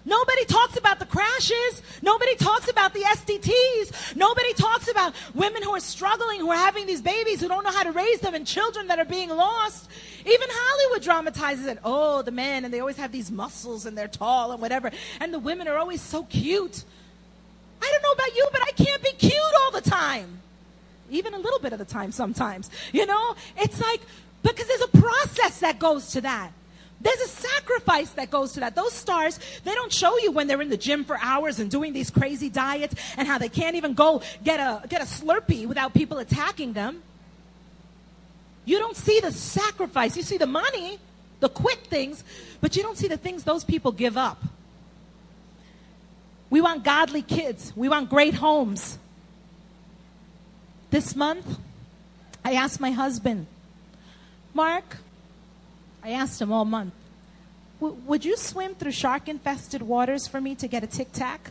[0.04, 1.82] Nobody talks about the crashes.
[2.02, 4.16] Nobody talks about the STDs.
[4.16, 7.70] Nobody talks about women who are struggling, who are having these babies, who don't know
[7.70, 9.88] how to raise them, and children that are being lost.
[10.20, 11.78] Even Hollywood dramatizes it.
[11.84, 14.90] Oh, the men, and they always have these muscles, and they're tall, and whatever.
[15.20, 16.84] And the women are always so cute.
[17.86, 20.40] I don't know about you, but I can't be cute all the time
[21.10, 22.70] even a little bit of the time sometimes.
[22.92, 24.00] You know, it's like,
[24.42, 26.52] because there's a process that goes to that.
[27.00, 28.74] There's a sacrifice that goes to that.
[28.74, 31.92] Those stars, they don't show you when they're in the gym for hours and doing
[31.92, 35.92] these crazy diets and how they can't even go get a, get a Slurpee without
[35.92, 37.02] people attacking them.
[38.64, 40.16] You don't see the sacrifice.
[40.16, 40.98] You see the money,
[41.40, 42.24] the quick things,
[42.60, 44.42] but you don't see the things those people give up.
[46.56, 47.74] We want godly kids.
[47.76, 48.96] We want great homes.
[50.88, 51.58] This month,
[52.46, 53.46] I asked my husband,
[54.54, 54.96] Mark,
[56.02, 56.94] I asked him all month,
[57.78, 61.50] would you swim through shark infested waters for me to get a tic tac?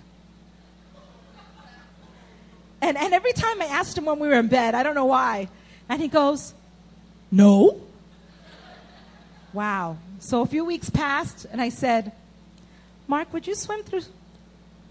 [2.81, 5.05] And, and every time I asked him when we were in bed, I don't know
[5.05, 5.49] why,
[5.87, 6.55] and he goes,
[7.29, 7.79] No.
[9.53, 9.97] Wow.
[10.17, 12.11] So a few weeks passed, and I said,
[13.07, 14.01] Mark, would you swim through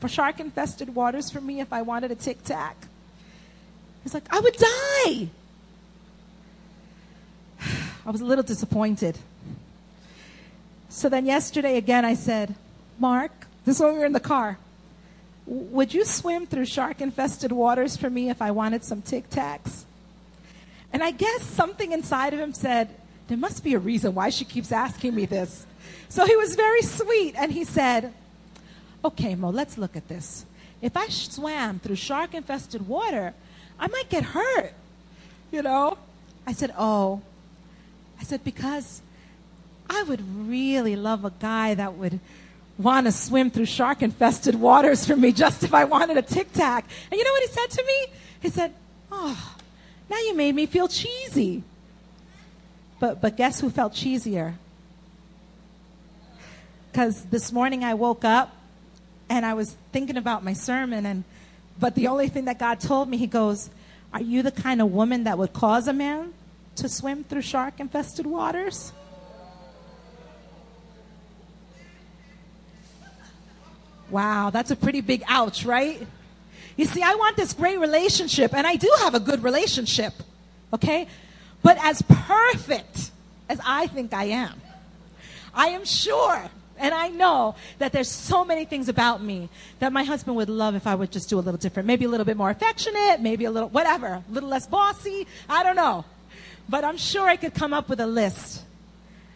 [0.06, 2.76] shark infested waters for me if I wanted a tic tac?
[4.02, 5.28] He's like, I would die.
[8.06, 9.18] I was a little disappointed.
[10.90, 12.54] So then yesterday again, I said,
[12.98, 13.32] Mark,
[13.64, 14.58] this is when we were in the car.
[15.46, 19.84] Would you swim through shark infested waters for me if I wanted some tic tacs?
[20.92, 22.88] And I guess something inside of him said,
[23.28, 25.66] There must be a reason why she keeps asking me this.
[26.08, 28.12] So he was very sweet and he said,
[29.04, 30.46] Okay, Mo, let's look at this.
[30.80, 33.34] If I swam through shark infested water,
[33.78, 34.72] I might get hurt.
[35.52, 35.98] You know?
[36.46, 37.20] I said, Oh.
[38.18, 39.02] I said, Because
[39.90, 42.18] I would really love a guy that would
[42.78, 46.52] want to swim through shark infested waters for me just if I wanted a tic
[46.52, 46.86] tac.
[47.10, 48.06] And you know what he said to me?
[48.40, 48.72] He said,
[49.12, 49.56] Oh,
[50.08, 51.62] now you made me feel cheesy.
[52.98, 54.54] But, but guess who felt cheesier?
[56.90, 58.54] Because this morning I woke up
[59.28, 61.24] and I was thinking about my sermon and
[61.78, 63.70] but the only thing that God told me, He goes,
[64.12, 66.32] Are you the kind of woman that would cause a man
[66.76, 68.92] to swim through shark infested waters?
[74.10, 76.06] Wow, that's a pretty big ouch, right?
[76.76, 80.12] You see, I want this great relationship, and I do have a good relationship,
[80.72, 81.08] okay?
[81.62, 83.10] But as perfect
[83.48, 84.60] as I think I am,
[85.54, 86.48] I am sure
[86.78, 89.48] and I know that there's so many things about me
[89.78, 91.86] that my husband would love if I would just do a little different.
[91.86, 95.26] Maybe a little bit more affectionate, maybe a little, whatever, a little less bossy.
[95.48, 96.04] I don't know.
[96.68, 98.62] But I'm sure I could come up with a list.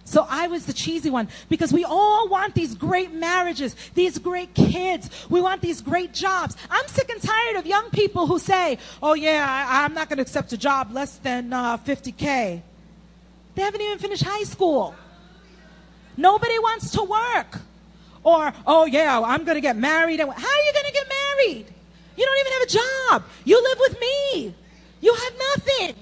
[0.05, 4.55] So I was the cheesy one because we all want these great marriages, these great
[4.55, 5.11] kids.
[5.29, 6.57] We want these great jobs.
[6.71, 10.17] I'm sick and tired of young people who say, oh, yeah, I, am not going
[10.17, 12.63] to accept a job less than uh, 50K.
[13.55, 14.95] They haven't even finished high school.
[16.19, 17.61] Nobody wants to work.
[18.25, 20.19] Or, oh yeah, I'm going to get married.
[20.21, 21.67] And How are you going to get married?
[22.17, 23.31] You don't even have a job.
[23.45, 24.55] You live with me.
[25.01, 25.95] You have nothing.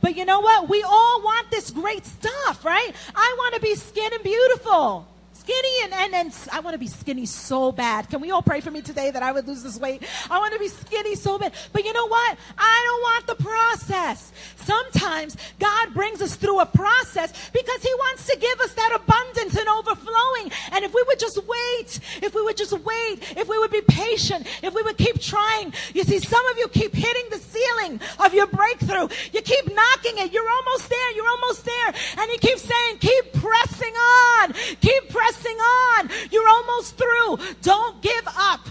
[0.00, 0.68] But you know what?
[0.68, 2.92] We all want this great stuff, right?
[3.14, 5.06] I want to be skin and beautiful.
[5.40, 8.08] Skinny and, and, and I want to be skinny so bad.
[8.10, 10.02] Can we all pray for me today that I would lose this weight?
[10.30, 11.52] I want to be skinny so bad.
[11.72, 12.38] But you know what?
[12.58, 14.32] I don't want the process.
[14.56, 19.56] Sometimes God brings us through a process because he wants to give us that abundance
[19.56, 20.52] and overflowing.
[20.72, 23.82] And if we would just wait, if we would just wait, if we would be
[23.82, 25.72] patient, if we would keep trying.
[25.94, 29.08] You see, some of you keep hitting the ceiling of your breakthrough.
[29.32, 30.32] You keep knocking it.
[30.32, 31.12] You're almost there.
[31.16, 31.94] You're almost there.
[32.18, 34.52] And he keeps saying, keep pressing on.
[34.80, 36.10] Keep pressing on.
[36.30, 37.38] You're almost through.
[37.62, 38.68] Don't give up.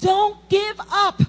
[0.00, 1.22] Don't give up.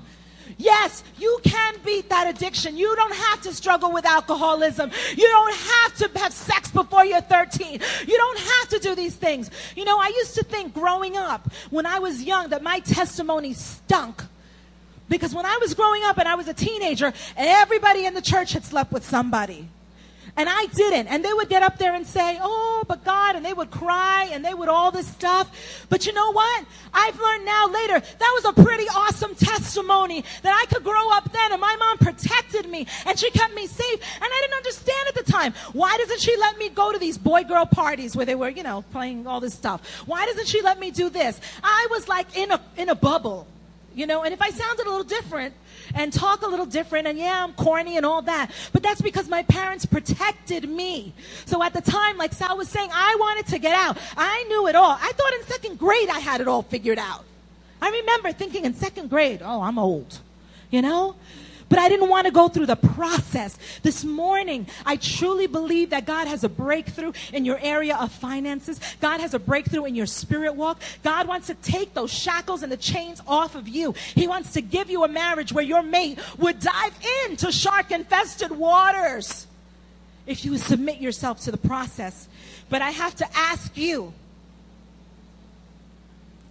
[0.59, 2.77] Yes, you can beat that addiction.
[2.77, 4.89] You don't have to struggle with alcoholism.
[5.15, 7.73] You don't have to have sex before you're 13.
[7.73, 9.51] You don't have to do these things.
[9.75, 13.53] You know, I used to think growing up when I was young that my testimony
[13.53, 14.23] stunk.
[15.09, 18.53] Because when I was growing up and I was a teenager, everybody in the church
[18.53, 19.69] had slept with somebody.
[20.37, 21.07] And I didn't.
[21.07, 24.29] And they would get up there and say, Oh, but God, and they would cry
[24.31, 25.85] and they would all this stuff.
[25.89, 26.65] But you know what?
[26.93, 31.31] I've learned now later that was a pretty awesome testimony that I could grow up
[31.31, 33.99] then and my mom protected me and she kept me safe.
[34.15, 35.53] And I didn't understand at the time.
[35.73, 38.63] Why doesn't she let me go to these boy girl parties where they were, you
[38.63, 40.03] know, playing all this stuff?
[40.05, 41.41] Why doesn't she let me do this?
[41.63, 43.47] I was like in a, in a bubble
[43.97, 45.55] you know, and if I sounded a little different
[45.97, 49.27] and talk a little different and yeah, I'm corny and all that, but that's because
[49.27, 51.13] my parents protected me.
[51.45, 53.97] So at the time, like Sal was saying, I wanted to get out.
[54.15, 54.97] I knew it all.
[54.99, 57.25] I thought in second grade I had it all figured out.
[57.81, 60.19] I remember thinking in second grade, oh, I'm old,
[60.71, 61.15] you know?
[61.69, 63.57] But I didn't want to go through the process.
[63.83, 68.79] This morning, I truly believe that God has a breakthrough in your area of finances.
[69.01, 70.81] God has a breakthrough in your spirit walk.
[71.03, 73.93] God wants to take those shackles and the chains off of you.
[74.15, 78.51] He wants to give you a marriage where your mate would dive into shark infested
[78.51, 79.47] waters
[80.25, 82.27] if you submit yourself to the process.
[82.69, 84.13] But I have to ask you,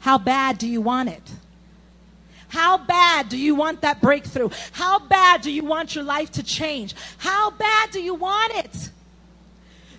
[0.00, 1.32] how bad do you want it?
[2.56, 4.48] How bad do you want that breakthrough?
[4.72, 6.94] How bad do you want your life to change?
[7.18, 8.90] How bad do you want it?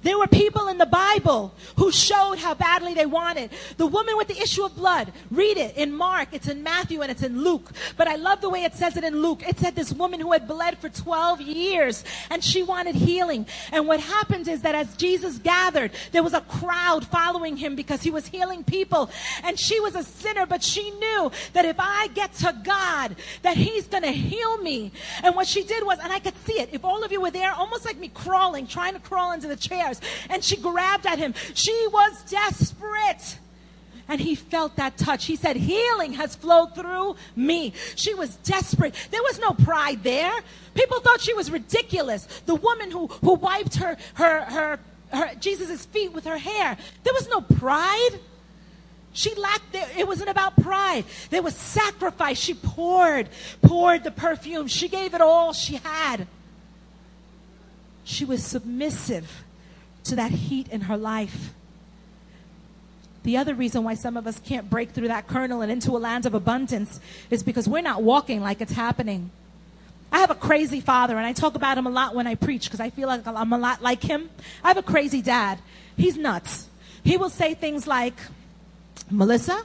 [0.04, 3.52] There were people in the Bible who showed how badly they wanted.
[3.78, 7.12] The woman with the issue of blood, read it in Mark, it's in Matthew, and
[7.12, 7.72] it's in Luke.
[7.96, 9.48] But I love the way it says it in Luke.
[9.48, 13.46] It said this woman who had bled for 12 years and she wanted healing.
[13.72, 18.02] And what happened is that as Jesus gathered, there was a crowd following him because
[18.02, 19.10] he was healing people.
[19.44, 23.58] And she was a sinner, but she knew that if I get to God, that
[23.58, 24.92] he's going to heal me.
[25.24, 27.32] And what she did was, and I could see it, if all of you were
[27.32, 29.87] there, almost like me crawling, trying to crawl into the chair
[30.30, 31.34] and she grabbed at him.
[31.54, 33.38] She was desperate.
[34.10, 35.26] And he felt that touch.
[35.26, 37.74] He said, Healing has flowed through me.
[37.96, 38.96] She was desperate.
[39.12, 40.32] There was no pride there.
[40.74, 42.26] People thought she was ridiculous.
[42.46, 44.80] The woman who, who wiped her, her, her,
[45.12, 46.78] her Jesus' feet with her hair.
[47.04, 48.20] There was no pride.
[49.12, 49.90] She lacked there.
[49.98, 51.04] It wasn't about pride.
[51.30, 52.38] There was sacrifice.
[52.38, 53.28] She poured,
[53.62, 54.68] poured the perfume.
[54.68, 56.28] She gave it all she had.
[58.04, 59.44] She was submissive
[60.08, 61.54] to that heat in her life.
[63.24, 66.00] The other reason why some of us can't break through that kernel and into a
[66.00, 67.00] land of abundance
[67.30, 69.32] is because we're not walking like it's happening.
[70.12, 72.66] I have a crazy father, and I talk about him a lot when I preach
[72.66, 74.30] because I feel like I'm a lot like him.
[74.64, 75.60] I have a crazy dad.
[75.98, 76.68] He's nuts.
[77.04, 78.16] He will say things like,
[79.12, 79.64] Melissa,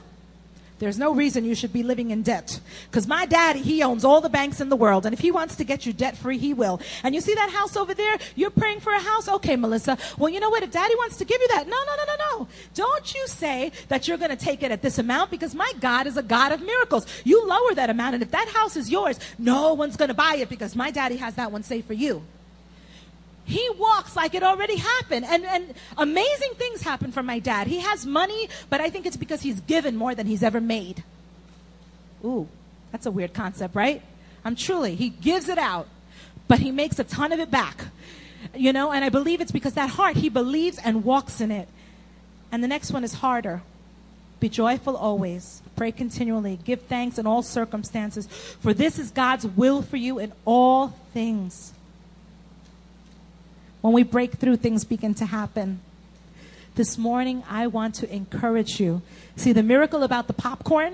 [0.83, 2.59] there's no reason you should be living in debt.
[2.89, 5.05] Because my daddy, he owns all the banks in the world.
[5.05, 6.81] And if he wants to get you debt free, he will.
[7.03, 8.17] And you see that house over there?
[8.35, 9.27] You're praying for a house?
[9.27, 9.97] Okay, Melissa.
[10.17, 10.63] Well, you know what?
[10.63, 12.47] If daddy wants to give you that, no, no, no, no, no.
[12.73, 16.07] Don't you say that you're going to take it at this amount because my God
[16.07, 17.05] is a God of miracles.
[17.23, 18.15] You lower that amount.
[18.15, 21.17] And if that house is yours, no one's going to buy it because my daddy
[21.17, 22.23] has that one saved for you.
[23.53, 25.25] He walks like it already happened.
[25.25, 27.67] And, and amazing things happen for my dad.
[27.67, 31.03] He has money, but I think it's because he's given more than he's ever made.
[32.25, 32.47] Ooh,
[32.91, 34.01] that's a weird concept, right?
[34.43, 35.87] I'm truly, he gives it out,
[36.47, 37.85] but he makes a ton of it back.
[38.55, 41.67] You know, and I believe it's because that heart, he believes and walks in it.
[42.51, 43.61] And the next one is harder.
[44.39, 45.61] Be joyful always.
[45.75, 46.59] Pray continually.
[46.65, 48.27] Give thanks in all circumstances.
[48.61, 51.73] For this is God's will for you in all things.
[53.83, 55.81] When we break through, things begin to happen.
[56.75, 59.01] This morning, I want to encourage you.
[59.35, 60.93] See, the miracle about the popcorn,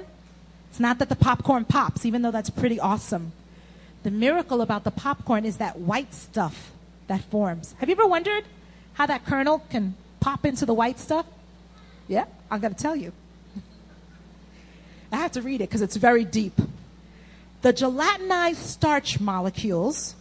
[0.71, 3.31] it's not that the popcorn pops, even though that's pretty awesome.
[4.01, 6.71] The miracle about the popcorn is that white stuff
[7.05, 7.75] that forms.
[7.77, 8.45] Have you ever wondered
[8.93, 11.27] how that kernel can pop into the white stuff?
[12.07, 13.13] Yeah, I'm going to tell you.
[15.11, 16.59] I have to read it because it's very deep.
[17.61, 20.15] The gelatinized starch molecules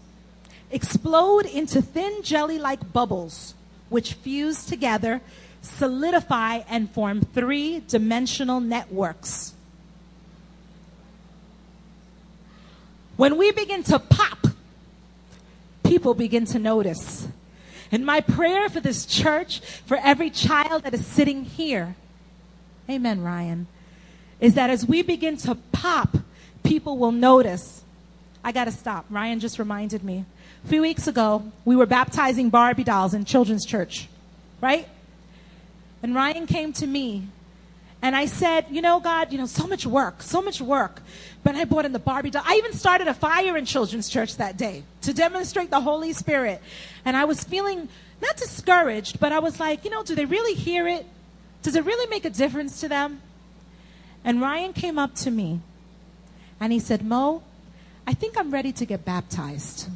[0.71, 3.55] explode into thin jelly like bubbles,
[3.89, 5.21] which fuse together
[5.69, 9.55] solidify, and form three dimensional networks.
[13.16, 14.47] When we begin to pop,
[15.85, 17.27] people begin to notice.
[17.91, 21.97] And my prayer for this church, for every child that is sitting here,
[22.89, 23.66] amen, Ryan,
[24.41, 26.16] is that as we begin to pop,
[26.62, 27.83] people will notice.
[28.45, 29.07] I got to stop.
[29.11, 30.25] Ryan just reminded me.
[30.65, 34.09] A few weeks ago, we were baptizing Barbie dolls in children's church,
[34.61, 34.89] right?
[36.03, 37.29] And Ryan came to me
[38.01, 41.03] and I said, you know, God, you know, so much work, so much work.
[41.43, 42.45] But I bought in the Barbie doll.
[42.47, 46.63] I even started a fire in children's church that day to demonstrate the Holy Spirit.
[47.05, 47.89] And I was feeling
[48.23, 51.07] not discouraged, but I was like, you know, do they really hear it?
[51.63, 53.21] Does it really make a difference to them?
[54.25, 55.61] And Ryan came up to me
[56.61, 57.43] and he said, Mo,
[58.07, 59.89] I think I'm ready to get baptized.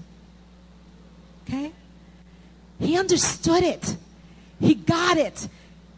[1.52, 1.72] Okay?
[2.78, 3.96] He understood it.
[4.60, 5.48] He got it.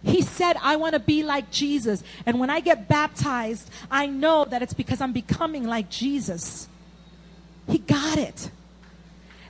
[0.02, 2.02] He said, I want to be like Jesus.
[2.26, 6.68] And when I get baptized, I know that it's because I'm becoming like Jesus.
[7.68, 8.50] He got it.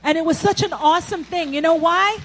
[0.03, 1.53] And it was such an awesome thing.
[1.53, 2.17] You know why?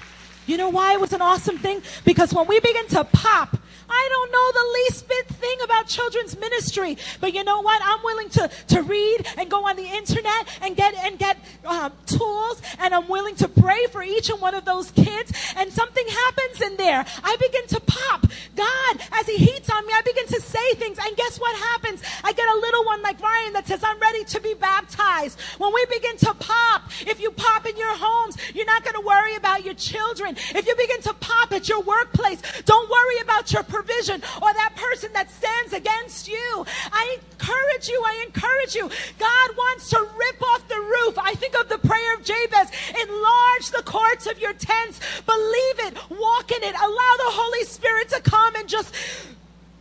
[0.45, 1.81] You know why it was an awesome thing?
[2.05, 3.57] Because when we begin to pop
[3.91, 7.81] I don't know the least bit thing about children's ministry, but you know what?
[7.83, 11.91] I'm willing to, to read and go on the internet and get and get um,
[12.05, 15.31] tools, and I'm willing to pray for each and one of those kids.
[15.57, 17.05] And something happens in there.
[17.23, 18.27] I begin to pop.
[18.55, 22.01] God, as He heats on me, I begin to say things, and guess what happens?
[22.23, 25.73] I get a little one like Ryan that says, "I'm ready to be baptized." When
[25.73, 29.35] we begin to pop, if you pop in your homes, you're not going to worry
[29.35, 30.35] about your children.
[30.55, 34.73] If you begin to pop at your workplace, don't worry about your provision or that
[34.75, 36.65] person that stands against you.
[36.91, 38.89] I encourage you, I encourage you.
[39.17, 41.17] God wants to rip off the roof.
[41.17, 45.97] I think of the prayer of Jabez enlarge the courts of your tents, believe it,
[46.09, 48.93] walk in it, allow the Holy Spirit to come and just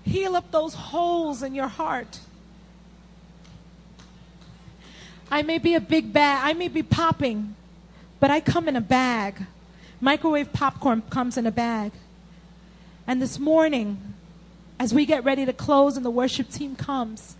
[0.05, 2.18] heal up those holes in your heart.
[5.30, 7.55] I may be a big bag, I may be popping,
[8.18, 9.46] but I come in a bag.
[10.01, 11.92] Microwave popcorn comes in a bag.
[13.11, 14.15] And this morning,
[14.79, 17.35] as we get ready to close and the worship team comes,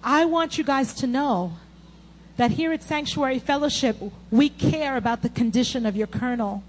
[0.00, 1.54] I want you guys to know
[2.36, 3.96] that here at Sanctuary Fellowship,
[4.30, 6.62] we care about the condition of your kernel.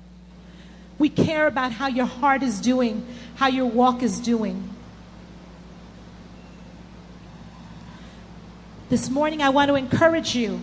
[0.98, 3.06] We care about how your heart is doing,
[3.36, 4.68] how your walk is doing.
[8.90, 10.60] This morning, I want to encourage you.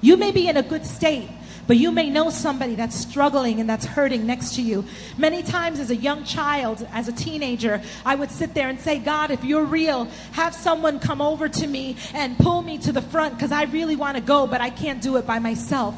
[0.00, 1.28] You may be in a good state,
[1.66, 4.84] but you may know somebody that's struggling and that's hurting next to you.
[5.16, 8.98] Many times, as a young child, as a teenager, I would sit there and say,
[8.98, 13.02] God, if you're real, have someone come over to me and pull me to the
[13.02, 15.94] front because I really want to go, but I can't do it by myself.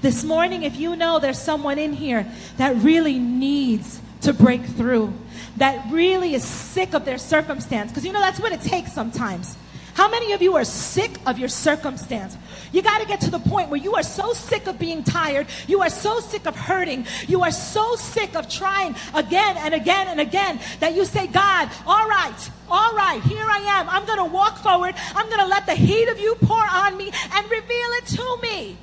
[0.00, 5.12] This morning, if you know there's someone in here that really needs to break through,
[5.58, 9.56] that really is sick of their circumstance, because you know that's what it takes sometimes.
[9.94, 12.36] How many of you are sick of your circumstance?
[12.72, 15.46] You got to get to the point where you are so sick of being tired,
[15.66, 20.08] you are so sick of hurting, you are so sick of trying again and again
[20.08, 23.88] and again that you say, God, all right, all right, here I am.
[23.88, 24.94] I'm going to walk forward.
[25.14, 28.38] I'm going to let the heat of you pour on me and reveal it to
[28.42, 28.78] me.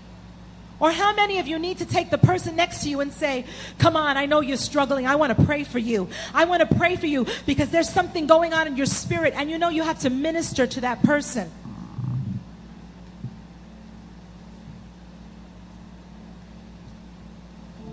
[0.79, 3.45] Or how many of you need to take the person next to you and say,
[3.79, 5.05] Come on, I know you're struggling.
[5.05, 6.07] I want to pray for you.
[6.33, 9.49] I want to pray for you because there's something going on in your spirit and
[9.49, 11.51] you know you have to minister to that person.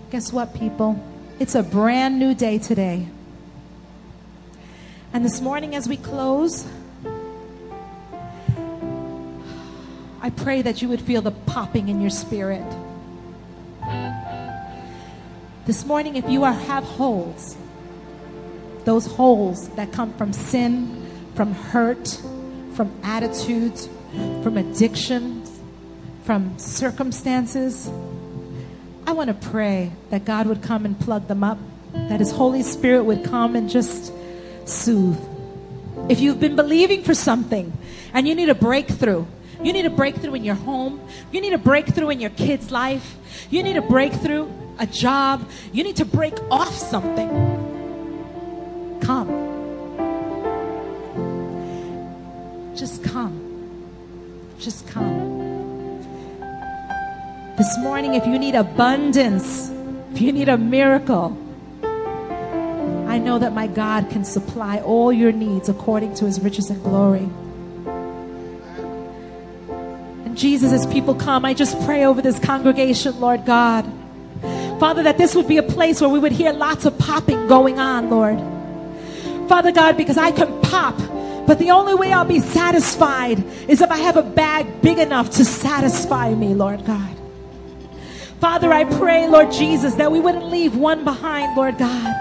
[0.09, 1.03] Guess what, people?
[1.39, 3.07] It's a brand new day today.
[5.11, 6.65] And this morning, as we close,
[10.27, 12.65] I pray that you would feel the popping in your spirit.
[15.65, 17.55] This morning, if you are, have holes,
[18.83, 22.21] those holes that come from sin, from hurt,
[22.73, 23.87] from attitudes,
[24.43, 25.61] from addictions,
[26.25, 27.89] from circumstances,
[29.07, 31.57] I want to pray that God would come and plug them up,
[31.93, 34.11] that His Holy Spirit would come and just
[34.65, 35.17] soothe.
[36.09, 37.71] If you've been believing for something
[38.13, 39.25] and you need a breakthrough,
[39.63, 41.01] you need a breakthrough in your home,
[41.31, 43.17] you need a breakthrough in your kid's life,
[43.49, 44.47] you need a breakthrough,
[44.79, 47.29] a job, you need to break off something.
[49.01, 49.27] Come.
[52.75, 53.41] Just come.
[54.59, 55.37] Just come.
[57.57, 59.71] This morning, if you need abundance,
[60.13, 61.35] if you need a miracle,
[63.07, 66.83] I know that my God can supply all your needs according to his riches and
[66.83, 67.27] glory.
[70.37, 73.91] Jesus, as people come, I just pray over this congregation, Lord God.
[74.79, 77.79] Father, that this would be a place where we would hear lots of popping going
[77.79, 78.37] on, Lord.
[79.49, 80.95] Father God, because I can pop,
[81.47, 85.31] but the only way I'll be satisfied is if I have a bag big enough
[85.31, 87.15] to satisfy me, Lord God.
[88.39, 92.13] Father, I pray, Lord Jesus, that we wouldn't leave one behind, Lord God.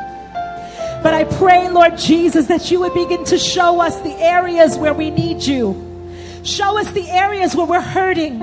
[1.03, 4.95] But I pray, Lord Jesus, that you would begin to show us the areas where
[4.95, 5.86] we need you.
[6.47, 8.39] Show us the areas where we're hurting.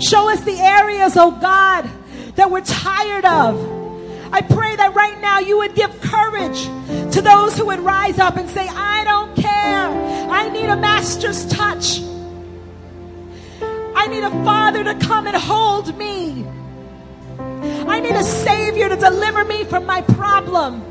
[0.00, 1.88] Show us the areas, oh God,
[2.36, 3.74] that we're tired of.
[4.32, 6.64] I pray that right now you would give courage
[7.12, 9.90] to those who would rise up and say, I don't care.
[10.30, 12.00] I need a master's touch.
[13.94, 16.46] I need a father to come and hold me.
[17.86, 20.82] I need a savior to deliver me from my problem.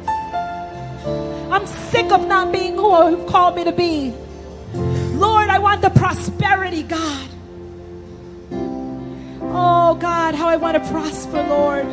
[1.51, 4.14] I'm sick of not being who you've called me to be.
[5.64, 7.30] Want the prosperity, God.
[9.41, 11.86] Oh, God, how I want to prosper, Lord.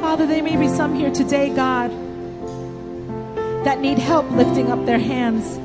[0.00, 1.90] Father, there may be some here today, God,
[3.64, 5.58] that need help lifting up their hands.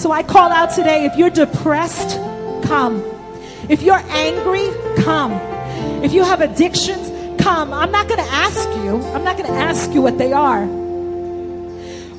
[0.00, 2.16] So I call out today if you're depressed,
[2.64, 3.02] come.
[3.68, 4.70] If you're angry,
[5.02, 5.32] come.
[6.04, 7.11] If you have addictions,
[7.42, 7.72] come.
[7.72, 9.02] I'm not going to ask you.
[9.12, 10.66] I'm not going to ask you what they are.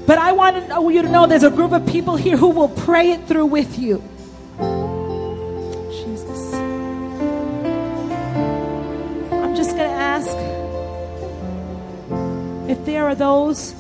[0.06, 0.58] But I want
[0.94, 3.80] you to know there's a group of people here who will pray it through with
[3.80, 4.04] you.
[5.90, 6.54] Jesus.
[9.32, 10.28] I'm just going to ask
[12.70, 13.74] if there are those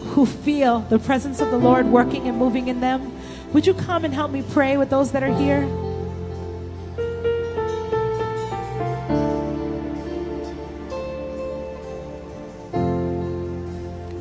[0.00, 3.12] who feel the presence of the Lord working and moving in them,
[3.52, 5.68] would you come and help me pray with those that are here?